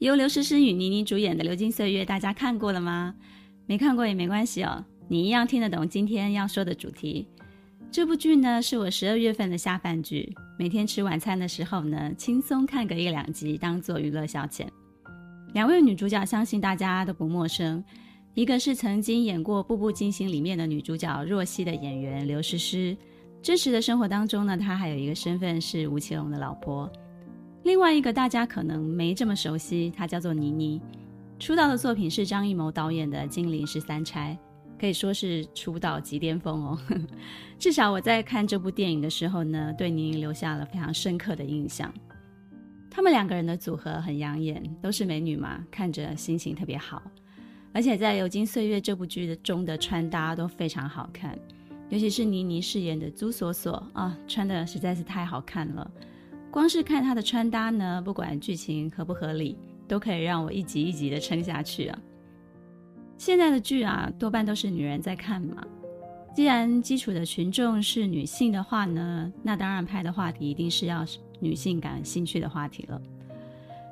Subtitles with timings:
[0.00, 3.14] 由刘诗诗与倪妮主演的《流金岁月》，大家看过了吗？
[3.66, 7.28] 没看过也没关系哦，你一样听得懂今天要说的主题。
[7.92, 14.66] 这部剧呢，是我十二月份的下饭剧，每天吃晚餐的时候呢，轻松看个一两集，当做娱乐消遣。
[15.52, 17.84] 两位女主角相信大家都不陌生，
[18.32, 22.96] 一个是曾经演过《步步惊心》里面的女主角若曦的演员刘诗诗，
[23.42, 26.90] 真实的生活当中呢，她还有一个身份是吴奇隆的老婆。
[27.62, 30.80] 另外一个大家可能没这么熟悉，她叫做倪妮，
[31.38, 34.36] 出道的作品是张艺谋导演的《金陵十三钗》，
[34.80, 36.78] 可以说是出道即巅峰哦。
[37.58, 41.92] 至少我在看这部电影的时候呢，对倪妮留下了非常深刻的印象。
[42.90, 47.02] 他们两个人的组合很养眼，都是美女嘛，看着心情特别好。
[47.72, 51.38] 而且在《流金岁月》这部剧的中的穿搭都非常好看，
[51.88, 55.88] 尤其是倪妮饰演的朱锁锁啊，穿的实在是太好看了。
[56.50, 59.56] 光是看她的穿搭呢，不管剧情合不合理，
[59.86, 61.98] 都可以让我一集一集的撑下去啊。
[63.16, 65.64] 现在的剧啊，多半都是女人在看嘛。
[66.34, 71.04] 既然基础的群众是女性的话呢，那当然拍的话题一定是要
[71.38, 73.00] 女性感兴趣的话题了。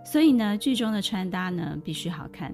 [0.05, 2.51] 所以呢，剧中的穿搭呢，必须好看，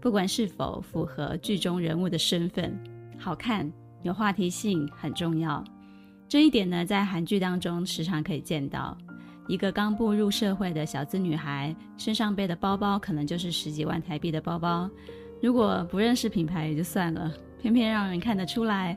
[0.00, 2.78] 不管是否符合剧中人物的身份，
[3.18, 3.70] 好看
[4.02, 5.64] 有话题性很重要。
[6.28, 8.96] 这一点呢，在韩剧当中时常可以见到。
[9.48, 14.88] 一个刚步入社会的小资女孩，身上背的包包可能就是十几万台币的包包。
[15.40, 18.96] 如果不认识品牌也就算了，偏偏让人看得出来。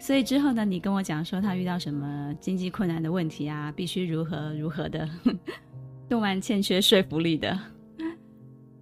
[0.00, 5.08] 所以之后呢，你跟我讲说她遇到什么经济困难的问题啊，必须如何如何的，
[6.08, 7.56] 都蛮欠缺说服力的。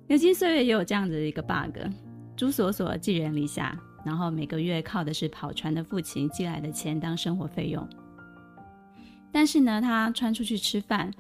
[0.07, 1.77] 流金岁月也有这样子的一个 bug，
[2.35, 7.87] 朱锁锁寄人篱下，然后每个月靠的是跑船的父亲寄来的钱当生活费用。
[9.33, 11.11] 但是呢，他穿出去吃饭，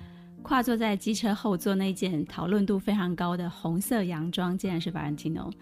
[0.42, 5.52] 跨坐在机车后座那件讨论度非常高的红色洋装，竟然是 Valentino，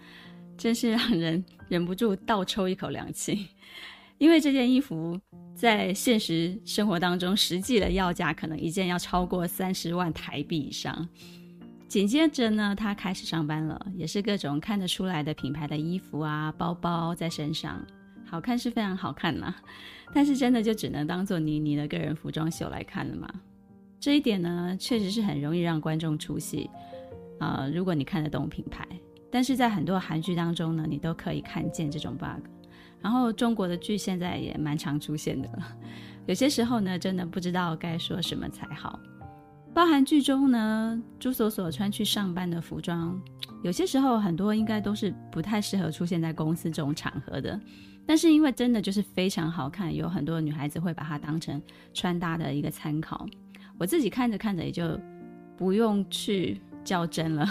[0.57, 3.47] 真是让人忍不住倒抽一口凉气。
[4.17, 5.17] 因为这件衣服
[5.55, 11.07] 在现实生活当中实际的要价可能一件要超过三十万台币以上。
[11.87, 17.83] 紧接着呢，他开始上班了，也是各种看得出来的品牌的衣服啊、包包在身上。
[18.29, 19.55] 好看是非常好看啦，
[20.13, 23.27] 但是真的就只能当做倪妮的个人服装秀来看了嘛。
[23.99, 26.69] 这一点呢，确实是很容易让观众出戏
[27.39, 27.71] 啊、呃。
[27.71, 28.87] 如果你看得懂品牌，
[29.31, 32.45] 但是在很多韩剧当中呢，你都可以看见这种 bug。
[33.01, 35.49] 然后中国的剧现在也蛮常出现的，
[36.27, 38.99] 有些时候呢，真的不知道该说什么才好。
[39.73, 43.19] 包含剧中呢，朱锁锁穿去上班的服装，
[43.63, 47.59] 有些时候很多应该都是不太适合出现在公司这种场合的。
[48.09, 51.61] 但是因为真的就是非常好看，有很多女孩子会把它当成
[51.93, 53.23] 穿搭的一个参考。
[53.77, 54.99] 我自己看着看着也就
[55.55, 57.45] 不用去较真了。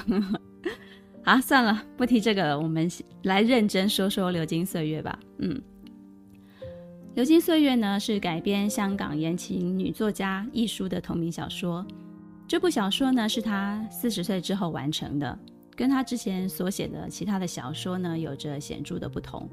[1.22, 2.90] 好，算了，不提这个了，我们
[3.22, 5.16] 来认真说说《流金岁月》吧。
[5.38, 5.62] 嗯，
[7.14, 11.86] 《流金岁月》呢是改编香港言情女作家亦舒的同名小说。
[12.48, 15.38] 这部小说呢是她四十岁之后完成的，
[15.76, 19.48] 跟她之前所写的其他的小说呢有着显著的不同。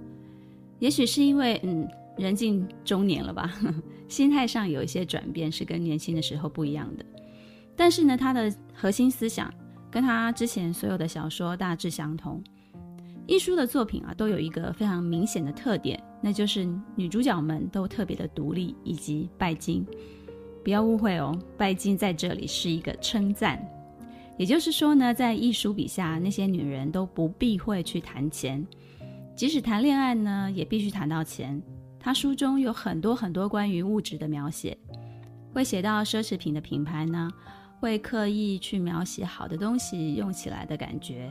[0.80, 1.88] 也许是因为，嗯，
[2.18, 3.54] 人近中年了吧，
[4.08, 7.06] 心态上有一些转变，是跟年轻的时候不一样的。
[7.76, 9.54] 但是呢，他的核心思想
[9.92, 12.44] 跟他之前所有的小说大致相同。
[13.28, 19.84] 亦舒的作品啊，都有一个非常明显的特点，那就是女主角们都特别的独立以及拜金。
[20.64, 23.60] 不要误会哦，拜金在这里是一个称赞，
[24.38, 28.66] 也就是说呢，在亦舒笔下，那些女人都不避讳去谈钱。
[29.36, 31.62] 即使谈恋爱呢，也必须谈到钱。
[32.00, 34.78] 他书中有很多很多关于物质的描写，
[35.52, 37.30] 会写到奢侈品的品牌呢，
[37.80, 41.30] 会刻意去描写好的东西用起来的感觉。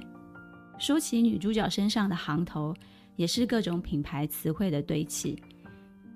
[0.78, 2.74] 说起女主角身上的行头，
[3.16, 5.40] 也是各种品牌词汇的堆砌，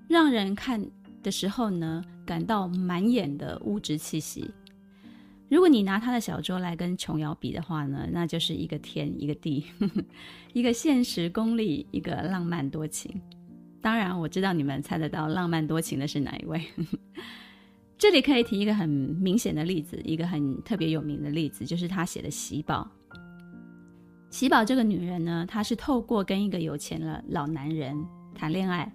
[0.07, 0.85] 让人看
[1.23, 4.51] 的时候呢，感到满眼的物质气息。
[5.49, 10.03] 如果你拿他的小说来跟琼瑶比的话呢，那就是一个天一个地，呵呵，
[10.53, 13.19] 一个现实功利，一个浪漫多情。
[13.81, 16.59] 当然，我知道你们猜得到浪漫多情的是哪一位。
[16.59, 16.99] 呵呵，
[17.97, 22.87] 这里可以提一个很明显的例子，一个很特别有名的例子，就是他写的《喜宝》。
[24.29, 27.97] 喜宝这个女人呢，她是透过跟一个有钱的老男人
[28.35, 28.91] 谈恋爱，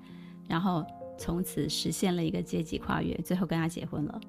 [0.46, 0.86] 然后
[1.18, 4.20] 从此实现了一个阶级跨越，最后跟他结婚了。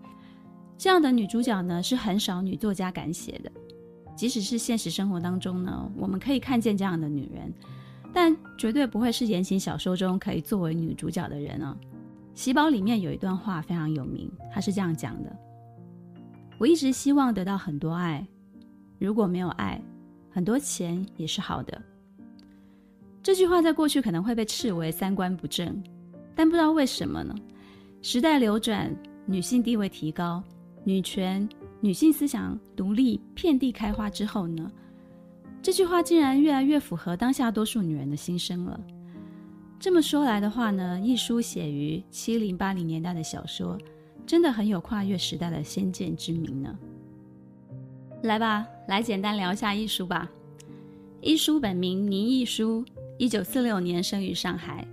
[0.78, 3.52] 这样的女主角呢，是很少女作家敢写的。
[4.16, 7.54] 即使是现实生活当中呢，我们可以看见这样的女人，
[8.14, 11.78] 但绝对不会是言情小说中可以作为女主角的人啊。
[12.34, 15.36] 喜宝里面有一段话非常有名，她是这样讲的
[16.60, 18.26] ：“我一直希望得到很多爱，
[19.00, 19.82] 如果没有爱。”
[20.32, 21.82] 很多钱也是好的。
[23.24, 25.82] 这句话在过去可能会被斥为三观不正，
[26.36, 27.34] 但不知道为什么呢？
[28.02, 28.94] 时代流转，
[29.26, 30.44] 女性地位提高，
[30.86, 31.48] 女权、
[31.82, 34.72] 女性思想独立遍地开花之后呢，
[35.62, 38.80] 这句话竟然越来越符合当下多数女人的心声了。
[39.80, 43.78] 这么说来的话呢，一书写于七零八零年代的小说，
[44.26, 46.78] 真的很有跨越时代的先见之明呢。
[48.22, 50.30] 来吧，来简单聊一下一书吧。
[51.20, 52.86] 一书本名倪亦舒，
[53.18, 54.88] 一九四六年生于上海。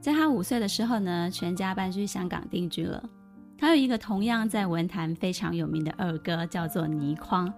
[0.00, 3.08] 在他五岁的时候呢，全家搬去香港定居了。
[3.58, 7.52] 他有一个同样在文坛非常有名的二哥，叫做倪匡。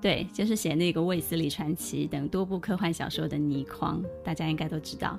[0.00, 5.16] 对，就是写那个《卫斯理传奇》等多部科幻小说的倪匡，大家应该都知道。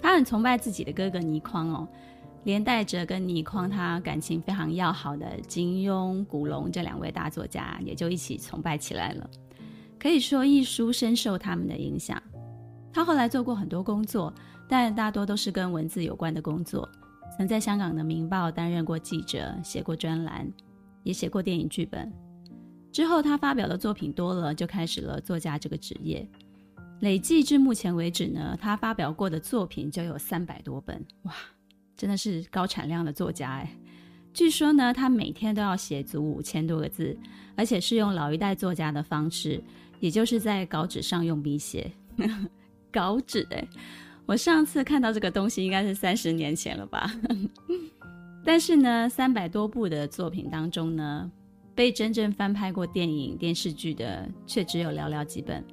[0.00, 1.88] 他很崇拜自己的哥哥倪匡哦。
[2.44, 9.28] 连带着跟倪匡他感情非常要好的金庸、古龙这两位大作家，也就一起崇拜起来了。
[9.98, 12.22] 可以说，一书深受他们的影响。
[12.92, 14.32] 他后来做过很多工作，
[14.68, 16.88] 但大多都是跟文字有关的工作。
[17.36, 20.50] 曾在香港的《明报》担任过记者，写过专栏，
[21.02, 22.12] 也写过电影剧本。
[22.90, 26.26] 之后，他发表的作品多了，就开始了作家这个职业。
[27.00, 31.04] 累计至目前为止呢，他发表过的作品就有三百多本。
[31.22, 31.32] 哇！
[31.94, 33.70] 真的是高产量的作家哎，
[34.34, 37.18] 据说呢，他每天都要写足五千多个字，
[37.54, 39.62] 而且是用老一代作家的方式，
[39.98, 41.90] 也就是在稿纸上用笔写。
[42.92, 43.66] 稿纸哎，
[44.26, 47.10] 我上次看到这个东西应该是三十年前了吧？
[48.44, 51.30] 但是呢，三百多部的作品当中呢，
[51.74, 55.64] 被真正翻拍过电影、电视剧的却只有寥寥几本。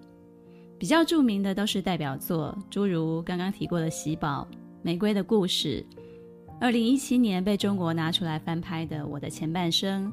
[0.78, 4.48] 比较著名的都是代表作，诸如刚刚提过的《喜宝》、
[4.82, 5.86] 《玫瑰的故事》。
[6.60, 10.12] 二零一七年被中国拿出来翻拍的《我的前半生》，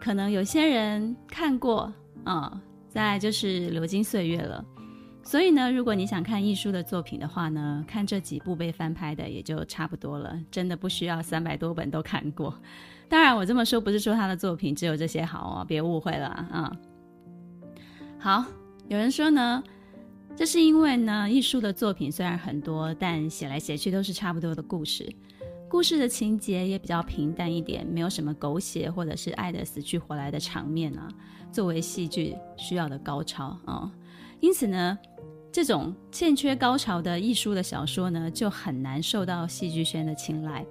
[0.00, 1.92] 可能有些人看过
[2.24, 4.64] 啊、再就是《流金岁月》了。
[5.22, 10.36] 所以呢，如果你想看亦舒的作品的话呢，看这几部被翻拍的也就差不多了。
[10.50, 12.52] 真的不需要三百多本都看过。
[13.08, 16.76] 当然，我这么说不是说他的作品只有这些好哦，别误会了啊、
[18.18, 18.44] 好，
[18.88, 19.62] 有人说呢，
[20.36, 25.08] 这是因为呢，亦舒的作品虽然很多，但写来写去都是差不多的故事。
[25.68, 31.06] 故事的情节也比较平淡一点，没有什么狗血或者是爱的死去活来的场面啊，
[31.52, 33.90] 作为戏剧需要的高潮啊、
[34.40, 34.98] 因此呢，
[35.52, 40.64] 这种欠缺高潮的艺术的小说呢，就很难受到戏剧圈的青睐。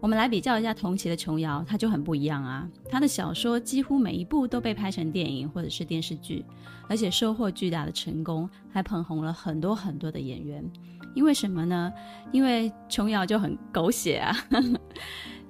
[0.00, 6.42] 我们来比较一下同期的琼瑶，她就很不一样啊，她的小说几乎每一部都被拍成电影或者是电视剧，
[6.88, 10.64] 而且收获巨大的成功，还捧红了很多很多的演员。
[11.14, 11.92] 因为什么呢？
[12.32, 14.34] 因为琼瑶就很狗血啊。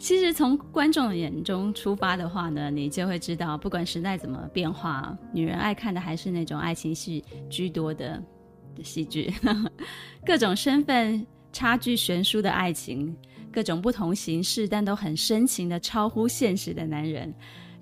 [0.01, 8.21] 其实从观众眼中出发的话呢，你就会知道，不管时代怎么变化，女人爱看的还是那种爱情戏居多的
[8.83, 9.31] 戏剧，
[10.25, 13.15] 各种身份差距悬殊的爱情，
[13.53, 17.33] 各种不同形式但都很深情的超乎现实的男人，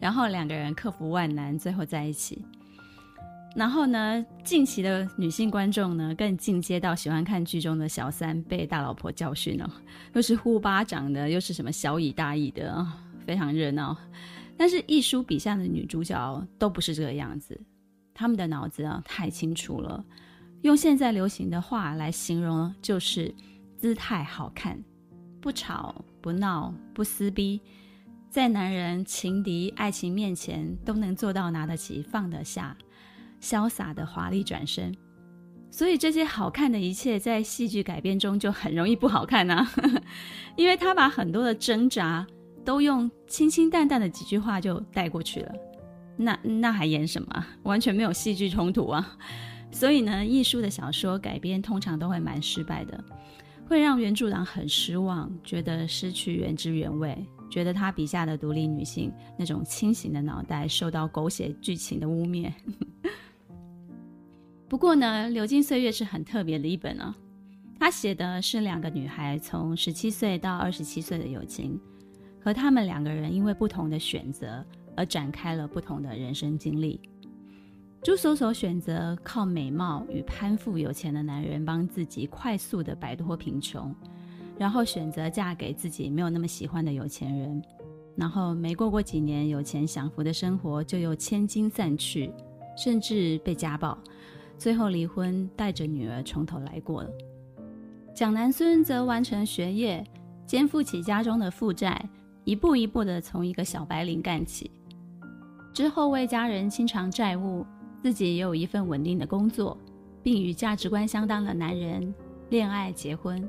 [0.01, 2.45] 然后两个人克服万难，最后在一起。
[3.59, 9.69] 然后呢，近期的女性观众呢，更进阶到喜欢看剧中的小三被大老婆教训了，
[10.15, 12.87] 又是呼巴掌的，又是什么小以大义的，
[13.27, 13.97] 非常热闹。
[14.57, 17.61] 但是亦舒笔下的女主角都不是这个样子，
[18.15, 20.05] 她们的脑子啊太清楚了，
[20.63, 23.35] 用现在流行的话来形容，就是
[23.77, 24.81] 姿态好看，
[25.41, 27.61] 不吵不闹不撕逼，
[28.31, 32.77] 在男人、情敌、爱情面前都能做到拿得起放得下。
[33.41, 34.95] 潇洒的华丽转身，
[35.71, 39.71] 所以这些好看的一切在戏剧改编中就很容易不好看啊，
[40.57, 42.27] 因为他把很多的挣扎
[42.65, 45.55] 都用清清淡淡的几句话就带过去了，
[46.17, 47.47] 那那还演什么？
[47.63, 49.17] 完全没有戏剧冲突啊！
[49.71, 53.05] 所以呢，艺术的小说改编通常都会蛮失败的，
[53.69, 57.17] 会让原著党很失望，觉得失去原汁原味，
[57.51, 62.51] 觉得他笔下的独立女性那种清醒的脑袋受到狗血剧情的污蔑。
[64.69, 67.17] 不过呢，《流金岁月》是很特别的一本啊。
[67.81, 71.81] 他写的是两个女孩从十七岁到二十七岁的友情，
[72.39, 74.63] 和她们两个人因为不同的选择
[74.95, 77.01] 而展开了不同的人生经历。
[78.03, 83.95] 朱锁锁选择靠美貌与攀附有钱的男人帮自己快速地摆脱贫穷，
[84.59, 87.63] 然后选择嫁给自己没有那么喜欢的有钱人，
[88.17, 92.31] 然后没过过几年有钱享福的生活，就又千金散去，
[92.77, 93.97] 甚至被家暴，
[94.59, 97.11] 最后离婚，带着女儿从头来过了。
[98.13, 100.05] 蒋南孙则完成学业，
[100.45, 102.05] 肩负起家中的负债，
[102.45, 104.71] 一步一步地从一个小白领干起，
[105.73, 107.65] 之后为家人清偿债务。
[108.01, 109.77] 自己也有一份稳定的工作，
[110.23, 112.15] 并与价值观相当的男人
[112.49, 113.47] 恋爱结婚。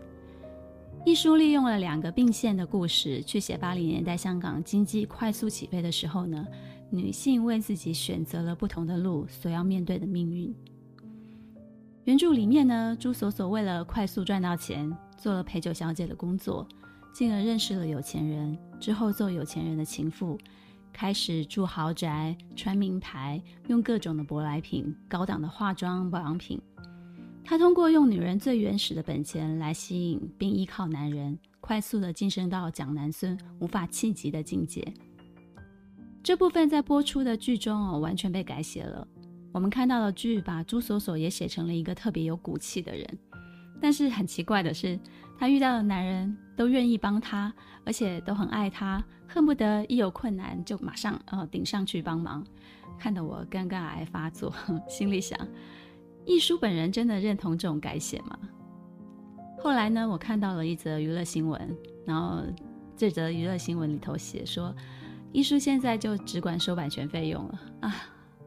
[1.05, 6.45] 一书利用了两个并线的故事，去写八零年代香港经济快速起飞的时候呢，
[6.89, 10.51] 女性为自己选择了不同的路所要面对的命运。
[12.09, 16.67] 原著里面呢，朱锁锁为了快速赚到钱，做了陪酒小姐的工作，
[17.13, 20.35] 进而认识了有钱人，之后做有钱人的情妇。
[20.91, 26.59] 开始住豪宅，穿名牌，用各种的舶来品、高档的化妆保养品。
[27.43, 34.83] 她通过用女人最原始的本钱来吸引并依靠男人，快速的晋升到蒋南孙无法企及的境界。
[36.23, 39.07] 这部分在播出的剧中哦，完全被改写了。
[39.51, 43.05] 我们看到的剧把朱锁锁也写成了一个特别有骨气的人。
[43.81, 44.99] 但是很奇怪的是，
[45.37, 47.53] 她遇到的男人都愿意帮她，
[47.85, 52.45] 而且都很爱她，恨不得一有困难就马上呃顶上去帮忙，
[52.99, 54.53] 看得我尴尬癌发作，
[54.89, 55.39] 心里想：
[56.25, 58.37] 亦舒本人真的认同这种改写吗？
[59.61, 62.43] 后来呢，我看到了一则娱乐新闻，然后
[62.97, 64.75] 这则娱乐新闻里头写说，
[65.31, 67.95] 亦舒现在就只管收版权费用了啊！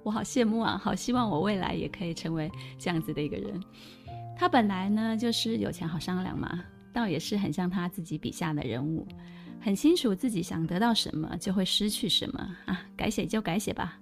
[0.02, 3.60] 我好羡慕啊，好希望我未来也可以成为这样子的一个人。
[4.36, 9.06] 他本来呢就是有钱好商量嘛，倒也是很像他自己笔下的人物，
[9.60, 13.98] 很清楚自己想得到什么就会失去什么啊，改写就改写吧，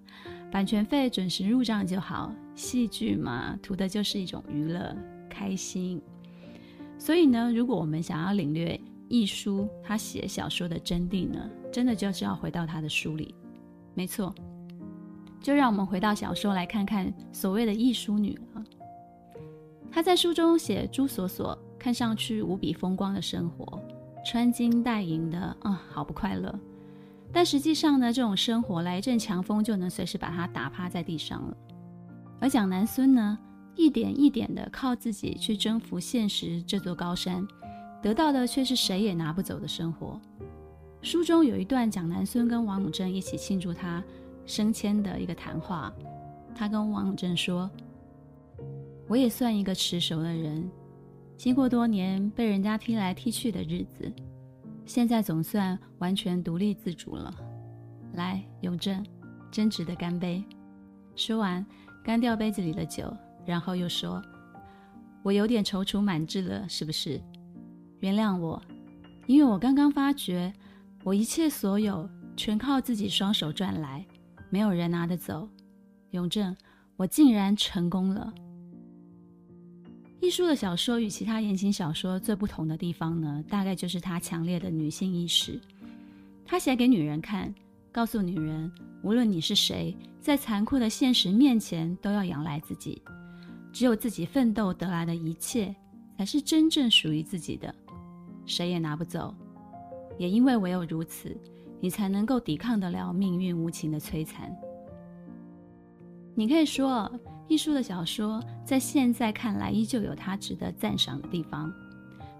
[0.50, 2.32] 版权费准时入账就好。
[2.56, 4.94] 戏剧嘛，图的就是一种娱乐、
[5.30, 6.00] 开心。
[6.98, 8.78] 所以呢，如果我们想要领略
[9.08, 13.34] 亦舒他写小说的真谛呢，真的就是要回到他的书里。
[13.94, 14.34] 没错，
[15.40, 18.64] 就让我们回到小说来看看所谓的亦舒女了。
[19.90, 23.82] 她在书中写朱锁锁看上去无比风光的生活，
[24.24, 26.56] 穿金戴银的啊、好不快乐。
[27.32, 31.56] 但实际上呢，这种生活来一阵强风就能随时把她打趴在地上了。
[32.38, 33.38] 而蒋南孙呢，
[33.76, 37.46] 一点一点的靠自己去征服现实这座高山，
[38.02, 40.20] 得到的却是谁也拿不走的生活。
[41.02, 44.02] 书中有一段蒋南孙跟王永正一起庆祝他
[44.50, 45.92] 升迁的一个谈话，
[46.54, 47.70] 他跟王永正说。
[49.06, 50.68] 我也算一个成熟的人，
[51.36, 54.12] 经过多年被人家踢来踢去的日子，
[54.84, 57.32] 现在总算完全独立自主了。
[58.14, 59.04] 来，永正，
[59.50, 60.44] 真值得干杯。
[61.14, 61.64] 说完，
[62.04, 63.12] 干掉杯子里的酒，
[63.46, 64.22] 然后又说
[65.22, 67.20] ：“我有点踌躇满志了，是不是？
[68.00, 68.60] 原谅我，
[69.26, 70.52] 因为我刚刚发觉，
[71.04, 74.06] 我一切所有全靠自己双手赚来，
[74.50, 75.48] 没有人拿得走。
[76.10, 76.54] 永正，
[76.96, 78.34] 我竟然成功了。”
[80.20, 85.58] 亦舒的小说与其他言情小说最不同的地方呢，大概就是他强烈的女性意识。
[86.44, 87.54] 他写给女人看，
[87.90, 88.70] 告诉女人，
[89.02, 93.00] 无论你是谁，在残酷的现实面前都要仰赖自己。
[93.72, 95.74] 只有自己奋斗得来的一切，
[96.18, 97.74] 才是真正属于自己的，
[98.44, 99.34] 谁也拿不走。
[100.18, 101.34] 也因为唯有如此，
[101.80, 104.54] 你才能够抵抗得了命运无情的摧残。
[106.34, 107.10] 你可以说。
[107.48, 111.74] 艺术的小说在现在看来依旧有它值得赞赏的地方，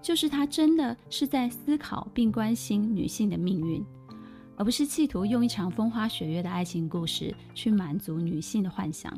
[0.01, 3.85] 就是它真的是在思考并关心女性的命运，
[4.55, 9.13] 而不是企图用一场风花雪月的爱情故事去满足女性的幻想。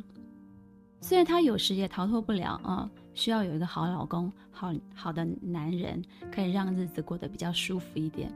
[1.00, 8.34] 虽然他有时也逃脱不了啊，需要有一个好老公、好好的男人，可以让日子过得比较舒服一点，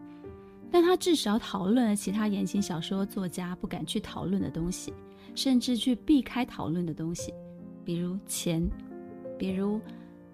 [0.72, 4.94] 但他至少讨论了其他言情小说作家不敢去讨论的东西，
[5.34, 7.34] 甚至去避开讨论的东西。
[7.86, 8.68] 比如钱，
[9.38, 9.80] 比如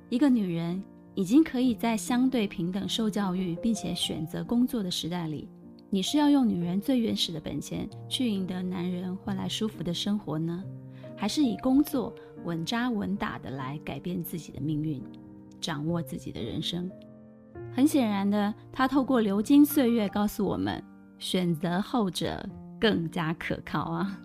[0.09, 5.47] 一个女人已经可以在相对平等受教育并且选择工作的时代里，
[5.89, 10.63] 你是要用女人最原始的本钱去赢得男人换来舒服的生活呢，
[11.15, 12.11] 还是以工作
[12.43, 14.99] 稳扎稳打的来改变自己的命运，
[15.61, 16.89] 掌握自己的人生？
[17.71, 20.83] 很显然的，他透过流金岁月告诉我们，
[21.17, 22.43] 选择后者
[22.79, 24.19] 更加可靠啊。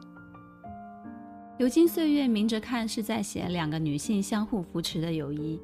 [1.59, 5.59] 流金岁月，明着看是在写两个女性相互扶持的友谊，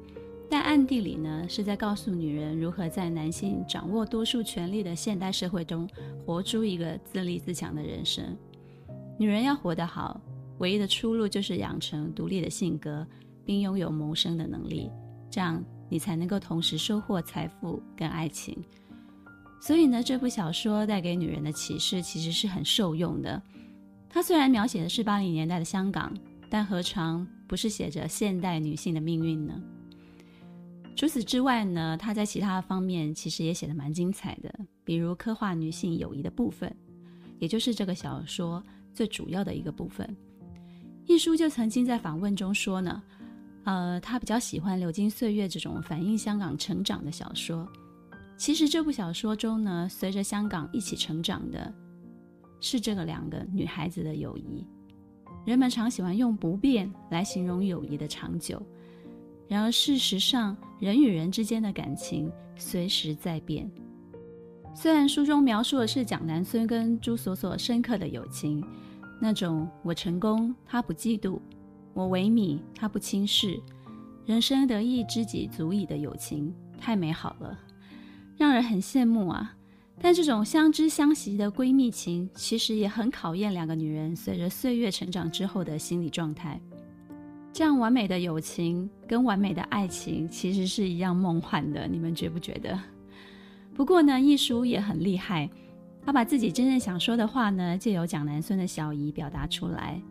[0.49, 5.87] 但暗地里呢，是在告诉女人如何在男性掌握多数权力的现代社会中，
[6.25, 8.35] 活出一个自立自强的人生。
[9.17, 10.19] 女人要活得好，
[10.57, 13.07] 唯一的出路就是养成独立的性格，
[13.45, 14.91] 并拥有谋生的能力，
[15.29, 15.63] 这样
[15.95, 18.53] 你才能够同时收获财富跟爱情。
[19.61, 23.41] 所以呢，这部小说带给女人的启示其实是很受用的。
[24.09, 26.13] 它虽然描写的是八零年代的香港，
[26.49, 29.53] 但何尝不是写着现代女性的命运呢？
[30.97, 36.75] 除此之外呢，它在其他方面其实也写得蛮精彩的，比如刻画女性友谊的部分，
[37.39, 38.61] 也就是这个小说
[38.93, 40.13] 最主要的一个部分。
[41.05, 43.01] 一书就曾经在访问中说呢，
[43.65, 47.67] 呃，他比较喜欢《流金岁月》这种反映香港成长的小说。
[48.37, 51.73] 其实这部小说中呢，随着香港一起成长的，
[52.61, 54.67] 是这个两个女孩子的友谊。
[55.45, 58.61] 人们常喜欢用不变来形容友谊的长久，
[59.47, 63.69] 然而事实上，人与人之间的感情随时在变。
[64.75, 68.63] 虽然书中描述的是蒋南孙跟朱锁锁深刻的友情。
[69.17, 71.39] 那种我成功，他不嫉妒；
[71.95, 73.57] 我萎靡，他不轻视。
[74.25, 77.57] 人生得意知己足矣的友情，太美好了，
[78.35, 79.55] 让人很羡慕啊！
[80.01, 86.59] 但这种相知相惜的闺蜜情，其实也很考验两个女人随着岁月成长之后的心理状态。
[87.53, 92.77] 这样完美的友情跟完美的爱情，其实是一样梦幻的，你们觉不觉得？
[93.73, 95.49] 不过呢，一叔也很厉害。
[96.05, 100.01] 他把自己真正想说的话呢，借由蒋南孙的小姨表达出来，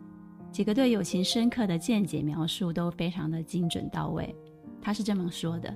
[0.55, 4.33] 几个对友情深刻的见解描述都非常的精准到位。
[4.81, 5.75] 他是这么说的：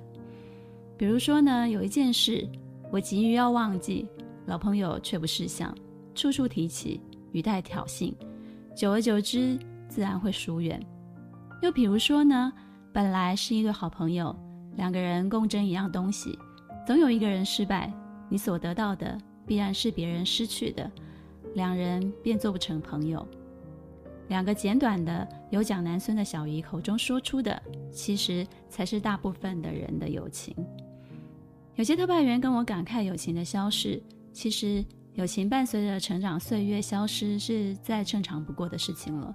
[0.96, 2.48] 比如说呢，有一件事
[2.90, 4.08] 我急于要忘记，
[4.46, 5.76] 老朋友却不识相，
[6.14, 6.98] 处处提起，
[7.32, 8.14] 语带挑衅，
[8.74, 10.82] 久而久之自然会疏远。
[11.60, 12.50] 又比如说呢，
[12.90, 14.34] 本来是一对好朋友，
[14.76, 16.38] 两个人共争一样东西，
[16.86, 17.92] 总有一个人失败，
[18.30, 19.18] 你所得到的。
[19.46, 20.90] 必然是别人失去的，
[21.54, 23.28] 两人便做不成朋友。
[24.30, 27.60] 两个简短的有蒋南孙的小姨口中说出的，
[27.92, 30.54] 其实才是大部分的人的友情。
[31.74, 34.00] 有些特派员跟我感慨友情的消逝，
[34.32, 39.34] 其实友情伴随着成长岁月消失是再正常不过的事情了。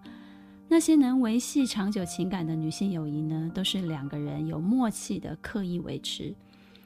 [0.70, 6.34] 那些能维系长久情感的女性友谊呢，都是两个人有默契的刻意维持。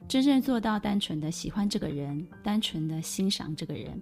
[0.08, 4.02] 真正做到单纯的喜欢这个人，单纯的欣赏这个人，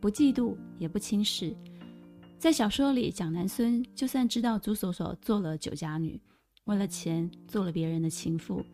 [0.00, 1.56] 不嫉妒也不轻视。
[2.38, 6.20] 在小说里，蒋南孙就算知道朱锁锁做了酒家女，
[6.66, 8.64] 为了钱做了别人的情妇，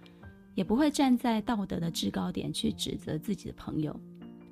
[0.55, 3.98] 也不会站在道德的制高点去指责自己的朋友，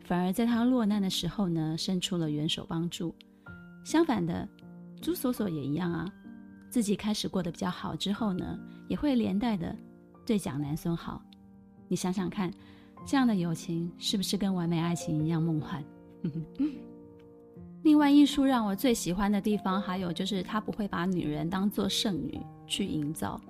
[0.06, 3.14] 反而在他落难的时候呢，伸出了援手帮助。
[3.84, 4.48] 相反的，
[5.02, 6.10] 朱锁锁也一样啊，
[6.70, 9.76] 自己开始过得比较好之后呢，也会连带的
[10.24, 11.22] 对蒋南孙好。
[11.86, 12.50] 你想想看，
[13.06, 15.84] 这样的友情是不是跟完美爱情一样梦幻？
[17.82, 23.40] 另外，艺术让我最喜欢的地方，还有就是他不会把女人当做圣女去营造。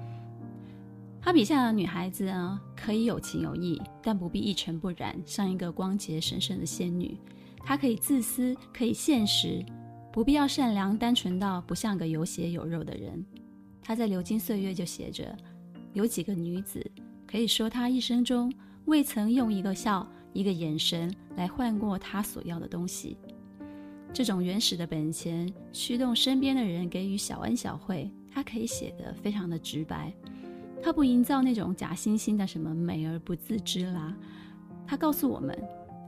[1.20, 7.16] 他笔下的女孩子呢，可以有情有义，但不必一尘不染，像一个光洁神圣的仙女。
[7.64, 9.64] 她可以自私，可以现实，
[10.12, 13.24] 不必要善良单纯到不像个有血有肉的人。
[13.82, 15.36] 他在《流金岁月》就写着，
[15.92, 16.84] 有几个女子。
[17.26, 18.52] 可以说，他一生中
[18.86, 23.16] 未曾用一个笑、一个眼神来换过他所要的东西。
[24.12, 30.12] 这种原始的本钱驱动身边的人给予小恩小惠，他可以写得非常的直白。
[30.82, 34.14] 他不营造那种假惺惺的什么美而不自知啦。
[34.86, 35.56] 他告诉我们，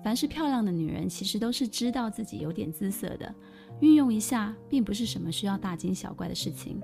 [0.03, 3.35] 凡是漂亮的女人，其实都是知道自己有点姿色的，
[3.81, 6.81] 运用一下，并不是什么需要大惊小怪的事情。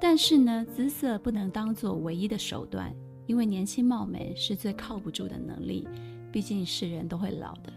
[0.00, 2.94] 但是呢，姿色不能当做唯一的手段。
[3.26, 5.88] 因为年轻貌美是最靠不住的能力，
[6.30, 7.72] 毕竟是人都会老的。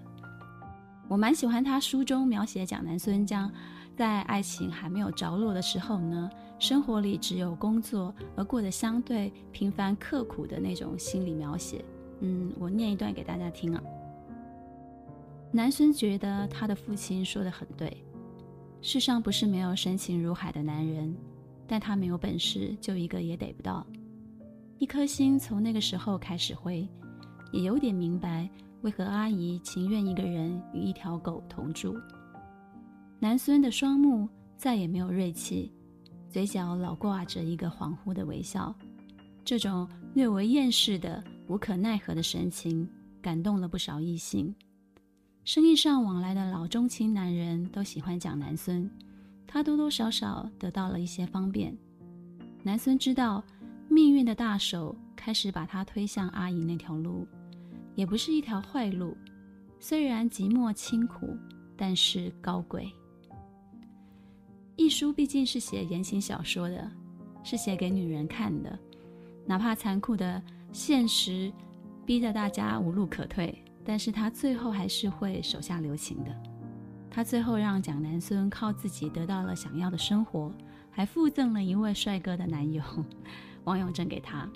[1.09, 3.51] 我蛮喜欢他书中描写蒋南孙将
[3.97, 11.83] 在爱情还没有着落的时候呢，生活里只有工作而过得相对平凡刻苦的那种心理描写。
[12.21, 13.81] 嗯，我念一段给大家听啊。
[15.51, 18.05] 南孙觉得他的父亲说得很对，
[18.79, 21.15] 世上不是没有深情如海的男人，
[21.65, 23.83] 但他没有本事，就一个也逮不到。
[24.77, 26.87] 一颗心从那个时候开始灰，
[27.51, 28.47] 也有点明白
[28.81, 31.97] 为何阿姨情愿一个人与一条狗同住。
[33.19, 35.71] 南孙的双目再也没有锐气，
[36.29, 38.73] 嘴角老挂着一个恍惚的微笑，
[39.43, 42.87] 这种略为厌世的无可奈何的神情，
[43.21, 44.53] 感动了不少异性。
[45.43, 48.89] 生意上往来的老中青男人都喜欢讲南孙，
[49.47, 51.75] 他多多少少得到了一些方便。
[52.63, 53.43] 南孙知道。
[53.91, 57.27] 命运的大手开始把他推向阿姨那条路，
[57.99, 59.17] 也不是一条坏路。
[59.77, 61.37] 虽然寂寞清苦，
[61.75, 62.89] 但是高贵。
[64.77, 66.89] 一书毕竟是写言情小说的，
[67.43, 68.79] 是写给女人看的，
[69.45, 71.51] 哪怕残酷的现实
[72.05, 76.33] 逼得大家无路可退，但是他最后还是会手下留情的。
[77.11, 80.53] 他最后让蒋南孙靠自己得到了想要的生活，
[80.89, 82.81] 还附赠了一位帅哥的男友
[83.65, 84.49] 王永正给他。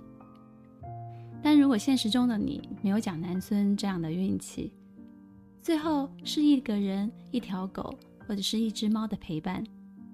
[1.44, 4.72] 但如果现实中的你没有蒋南孙这样的运气，
[5.62, 7.94] 最后是一个人、一条狗
[8.26, 9.62] 或者是一只猫的陪伴，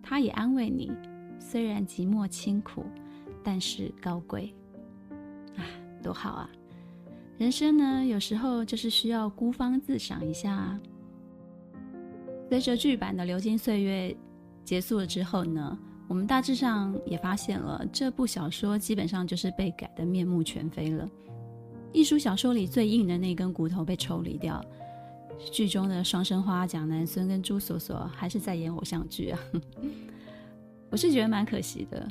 [0.02, 0.92] 他也安慰你。
[1.40, 2.84] 虽然寂寞清苦，
[3.44, 4.54] 但是高贵
[5.56, 5.64] 啊，
[6.04, 6.50] 多好啊！
[7.38, 10.80] 人生呢，有时候就是需要孤芳自赏一下啊。
[12.50, 14.10] 随着剧版的《流金岁月》
[14.66, 21.08] 结束了之后呢，我们大致上也发现了这部小说基本上就是被改得面目全非了。
[21.94, 24.60] 艺书小说里最硬的那根骨头被抽离掉，
[25.52, 29.40] 剧中的双生花蒋南孙跟朱锁锁还是在演偶像剧啊。
[30.90, 32.08] 我是觉得蛮可惜的，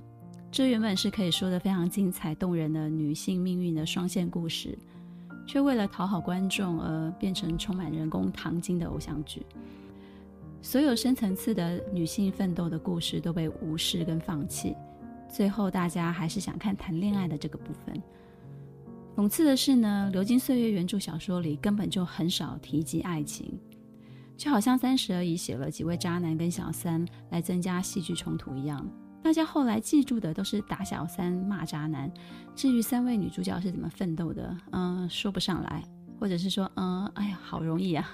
[0.49, 4.79] 这原本是可以说的非常精彩动人的女性命运的双线故事，
[5.45, 9.45] 却为了讨好观众而变成充满人工糖精的偶像剧。
[10.61, 14.75] 所有深层次的女性奋斗的故事都被无视跟放弃，
[15.29, 18.03] 最后大家还是想看谈恋爱的这个部分。
[19.17, 23.59] 讽刺的是呢，《流金岁月》原著小说里根本就很少提及爱情，
[24.37, 28.89] 就好像三十而已写了几位渣男跟小三来增加戏剧冲突一样。
[29.23, 32.13] 大家后来记住的都是打小三骂渣男，
[32.55, 35.83] 至于三位女主角是怎么奋斗的，嗯，说不上来，
[36.21, 38.09] 或者是说，嗯，哎呀，好容易啊。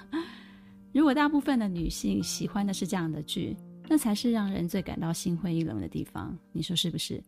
[0.95, 3.57] 如果大部分的女性喜欢的是这样的剧，
[3.89, 6.35] 那才是让人最感到心灰意冷的地方。
[6.53, 7.21] 你说是不是？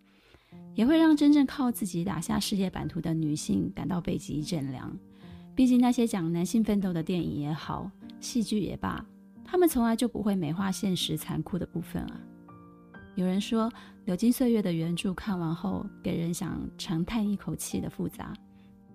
[0.76, 4.96] 也会让真正靠自己打下事业版图的女性感到背脊一阵凉。
[5.56, 9.04] 毕竟那些讲男性奋斗的电影也好，戏剧也罢，
[9.44, 12.20] 他们从来就不会美化现实残酷的部分啊。
[13.16, 13.68] 有人说，
[14.04, 18.32] 《流金岁月》的原著看完后，给人想长叹一口气的复杂。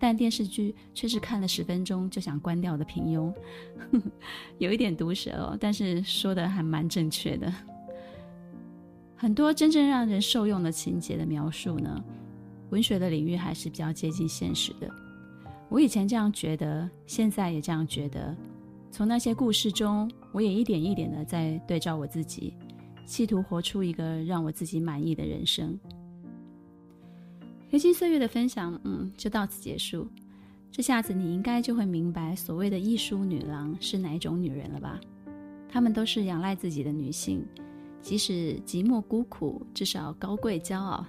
[0.02, 3.32] 但电视剧却是看了十分钟就想关掉的平庸，
[4.58, 7.54] 有一点毒舌哦，但是说的还蛮正确的。
[9.16, 12.04] 很多真正让人受用的情节的描述呢，
[12.72, 14.90] 文学的领域还是比较接近现实的。
[15.70, 18.36] 我以前这样觉得，现在也这样觉得。
[18.90, 22.56] 从那些故事中，我也一点一点的在对照我自己，
[23.06, 25.80] 企图活出一个让我自己满意的人生。
[27.71, 30.05] 流金岁月的分享，嗯，就到此结束。
[30.69, 34.99] 这下子你应该就会明白，所谓的艺术女郎是哪种女人了吧？
[35.69, 37.45] 她们都是仰赖自己的女性，
[38.01, 41.05] 即使寂寞孤苦，至少高贵骄傲。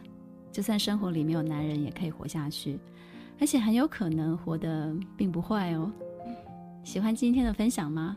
[0.52, 2.78] 就算生活里没有男人，也可以活下去，
[3.40, 5.92] 而且很有可能活得并不坏哦。
[6.84, 8.16] 喜欢今天的分享吗？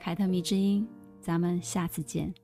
[0.00, 0.84] 凯特迷之音，
[1.20, 2.34] 咱们下次见。